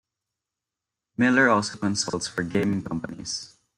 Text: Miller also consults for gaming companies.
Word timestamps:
Miller 1.15 1.47
also 1.47 1.77
consults 1.77 2.27
for 2.27 2.41
gaming 2.41 2.81
companies. 2.81 3.53